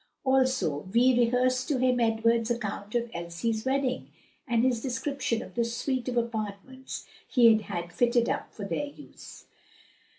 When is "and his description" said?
4.47-5.43